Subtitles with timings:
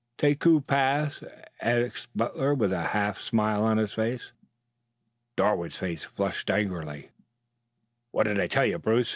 [0.17, 1.23] "Taku Pass?"
[1.61, 4.31] asked Butler with a half smile on his face.
[5.37, 7.11] Darwood's face flushed angrily.
[8.09, 9.09] "What did I tell you, Bruce?"